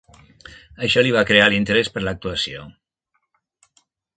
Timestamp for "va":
1.17-1.23